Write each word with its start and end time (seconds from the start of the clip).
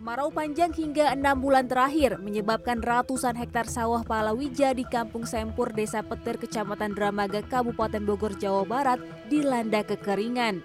Kemarau 0.00 0.32
panjang 0.32 0.72
hingga 0.72 1.12
enam 1.12 1.44
bulan 1.44 1.68
terakhir 1.68 2.16
menyebabkan 2.24 2.80
ratusan 2.80 3.36
hektar 3.36 3.68
sawah 3.68 4.00
palawija 4.00 4.72
di 4.72 4.88
Kampung 4.88 5.28
Sempur, 5.28 5.76
Desa 5.76 6.00
Petir, 6.00 6.40
Kecamatan 6.40 6.96
Dramaga, 6.96 7.44
Kabupaten 7.44 8.00
Bogor, 8.08 8.32
Jawa 8.32 8.64
Barat 8.64 8.96
dilanda 9.28 9.84
kekeringan. 9.84 10.64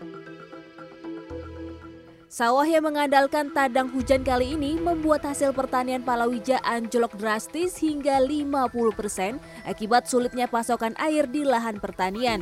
Sawah 2.32 2.64
yang 2.64 2.88
mengandalkan 2.88 3.52
tadang 3.52 3.92
hujan 3.92 4.24
kali 4.24 4.56
ini 4.56 4.80
membuat 4.80 5.28
hasil 5.28 5.52
pertanian 5.52 6.08
palawija 6.08 6.64
anjlok 6.64 7.20
drastis 7.20 7.76
hingga 7.84 8.24
50% 8.24 8.64
akibat 9.68 10.08
sulitnya 10.08 10.48
pasokan 10.48 10.96
air 10.96 11.28
di 11.28 11.44
lahan 11.44 11.84
pertanian. 11.84 12.40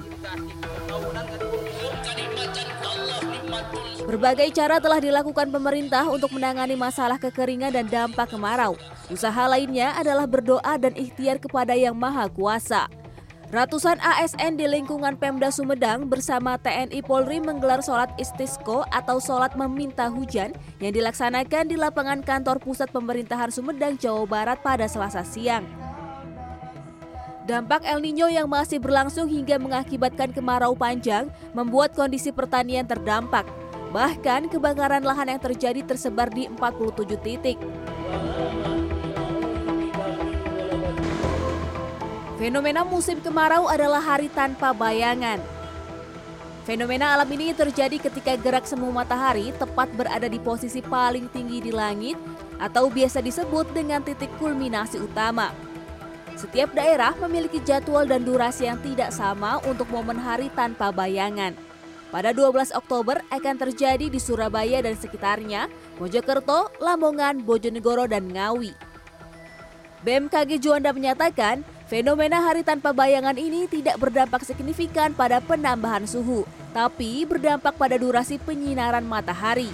Berbagai 4.04 4.52
cara 4.54 4.78
telah 4.84 5.00
dilakukan 5.00 5.50
pemerintah 5.50 6.06
untuk 6.12 6.36
menangani 6.36 6.76
masalah 6.76 7.18
kekeringan 7.18 7.72
dan 7.72 7.88
dampak 7.88 8.30
kemarau. 8.30 8.78
Usaha 9.08 9.48
lainnya 9.48 9.96
adalah 9.96 10.28
berdoa 10.28 10.76
dan 10.78 10.94
ikhtiar 10.94 11.40
kepada 11.40 11.74
Yang 11.74 11.96
Maha 11.98 12.28
Kuasa. 12.30 12.92
Ratusan 13.54 14.02
ASN 14.02 14.58
di 14.58 14.66
lingkungan 14.66 15.14
Pemda 15.14 15.54
Sumedang 15.54 16.10
bersama 16.10 16.58
TNI 16.58 17.06
Polri 17.06 17.38
menggelar 17.38 17.86
sholat 17.86 18.10
istisqo 18.18 18.82
atau 18.90 19.22
sholat 19.22 19.54
meminta 19.54 20.10
hujan 20.10 20.58
yang 20.82 20.90
dilaksanakan 20.90 21.70
di 21.70 21.78
lapangan 21.78 22.26
kantor 22.26 22.58
pusat 22.58 22.90
pemerintahan 22.90 23.54
Sumedang, 23.54 23.94
Jawa 24.02 24.26
Barat 24.26 24.58
pada 24.66 24.90
selasa 24.90 25.22
siang. 25.22 25.83
Dampak 27.44 27.84
El 27.84 28.00
Nino 28.00 28.32
yang 28.32 28.48
masih 28.48 28.80
berlangsung 28.80 29.28
hingga 29.28 29.60
mengakibatkan 29.60 30.32
kemarau 30.32 30.80
panjang 30.80 31.28
membuat 31.52 31.92
kondisi 31.92 32.32
pertanian 32.32 32.88
terdampak. 32.88 33.44
Bahkan 33.92 34.48
kebakaran 34.48 35.04
lahan 35.04 35.28
yang 35.28 35.42
terjadi 35.44 35.84
tersebar 35.84 36.32
di 36.32 36.48
47 36.48 37.20
titik. 37.20 37.60
Fenomena 42.40 42.88
musim 42.88 43.20
kemarau 43.20 43.68
adalah 43.68 44.00
hari 44.00 44.32
tanpa 44.32 44.72
bayangan. 44.72 45.44
Fenomena 46.64 47.12
alam 47.12 47.28
ini 47.28 47.52
terjadi 47.52 48.00
ketika 48.00 48.40
gerak 48.40 48.64
semu 48.64 48.88
matahari 48.88 49.52
tepat 49.60 49.92
berada 49.92 50.32
di 50.32 50.40
posisi 50.40 50.80
paling 50.80 51.28
tinggi 51.28 51.60
di 51.60 51.76
langit 51.76 52.16
atau 52.56 52.88
biasa 52.88 53.20
disebut 53.20 53.68
dengan 53.76 54.00
titik 54.00 54.32
kulminasi 54.40 55.04
utama. 55.04 55.73
Setiap 56.44 56.76
daerah 56.76 57.16
memiliki 57.24 57.64
jadwal 57.64 58.04
dan 58.04 58.28
durasi 58.28 58.68
yang 58.68 58.76
tidak 58.84 59.16
sama 59.16 59.64
untuk 59.64 59.88
momen 59.88 60.20
hari 60.20 60.52
tanpa 60.52 60.92
bayangan. 60.92 61.56
Pada 62.12 62.36
12 62.36 62.76
Oktober 62.76 63.24
akan 63.32 63.56
terjadi 63.56 64.12
di 64.12 64.20
Surabaya 64.20 64.84
dan 64.84 65.00
sekitarnya, 65.00 65.72
Mojokerto, 66.04 66.68
Lamongan, 66.84 67.48
Bojonegoro, 67.48 68.12
dan 68.12 68.28
Ngawi. 68.28 68.76
BMKG 70.04 70.60
Juanda 70.60 70.92
menyatakan, 70.92 71.64
fenomena 71.88 72.44
hari 72.44 72.68
tanpa 72.68 72.92
bayangan 72.92 73.40
ini 73.40 73.72
tidak 73.72 73.96
berdampak 73.96 74.44
signifikan 74.44 75.16
pada 75.16 75.40
penambahan 75.40 76.04
suhu, 76.04 76.44
tapi 76.76 77.24
berdampak 77.24 77.80
pada 77.80 77.96
durasi 77.96 78.36
penyinaran 78.36 79.08
matahari. 79.08 79.72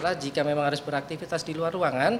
Jika 0.00 0.40
memang 0.46 0.72
harus 0.72 0.80
beraktivitas 0.80 1.44
di 1.44 1.52
luar 1.52 1.76
ruangan, 1.76 2.16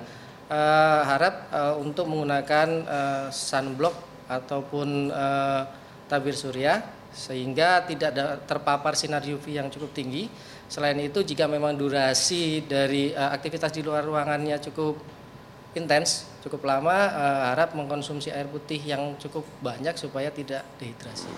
uh, 0.50 1.00
harap 1.06 1.50
uh, 1.50 1.74
untuk 1.78 2.06
menggunakan 2.10 2.68
uh, 2.86 3.26
sunblock 3.30 3.94
ataupun 4.26 5.10
uh, 5.10 5.62
tabir 6.10 6.34
surya 6.34 6.82
sehingga 7.16 7.80
tidak 7.88 8.44
terpapar 8.44 8.92
sinar 8.92 9.24
UV 9.24 9.56
yang 9.56 9.68
cukup 9.72 9.96
tinggi. 9.96 10.28
Selain 10.66 10.98
itu 10.98 11.22
jika 11.22 11.48
memang 11.48 11.78
durasi 11.78 12.66
dari 12.66 13.14
uh, 13.14 13.32
aktivitas 13.32 13.72
di 13.72 13.80
luar 13.80 14.04
ruangannya 14.04 14.58
cukup 14.60 14.98
intens, 15.72 16.28
cukup 16.44 16.66
lama, 16.66 16.96
uh, 17.12 17.40
harap 17.54 17.72
mengkonsumsi 17.72 18.32
air 18.32 18.48
putih 18.50 18.80
yang 18.80 19.14
cukup 19.16 19.44
banyak 19.62 19.94
supaya 19.96 20.28
tidak 20.28 20.64
dehidrasi. 20.76 21.28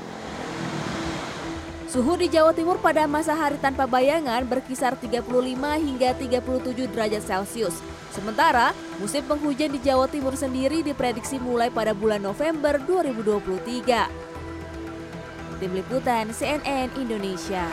Suhu 1.88 2.20
di 2.20 2.28
Jawa 2.28 2.52
Timur 2.52 2.76
pada 2.84 3.08
masa 3.08 3.32
hari 3.32 3.56
tanpa 3.56 3.88
bayangan 3.88 4.44
berkisar 4.44 4.92
35 5.00 5.24
hingga 5.80 6.12
37 6.20 6.84
derajat 6.84 7.24
Celcius. 7.24 7.80
Sementara, 8.12 8.76
musim 9.00 9.24
penghujan 9.24 9.72
di 9.72 9.80
Jawa 9.80 10.04
Timur 10.04 10.36
sendiri 10.36 10.84
diprediksi 10.84 11.40
mulai 11.40 11.72
pada 11.72 11.96
bulan 11.96 12.20
November 12.20 12.76
2023. 12.84 14.04
Tim 15.64 15.72
Liputan 15.72 16.28
CNN 16.28 16.92
Indonesia. 17.00 17.64